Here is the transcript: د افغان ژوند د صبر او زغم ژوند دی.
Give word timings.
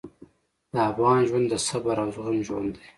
د 0.73 0.75
افغان 0.91 1.19
ژوند 1.29 1.45
د 1.49 1.53
صبر 1.67 1.95
او 2.03 2.09
زغم 2.15 2.37
ژوند 2.47 2.69
دی. 2.75 2.83